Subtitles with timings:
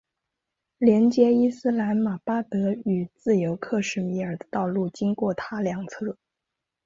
[0.79, 6.17] 连接伊斯兰马巴德与自由克什米尔的道路经过它两次。